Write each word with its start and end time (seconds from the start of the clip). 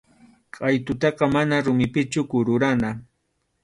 Qʼaytutaqa 0.53 1.25
mana 1.35 1.55
rumipichu 1.65 2.21
kururana. 2.31 2.89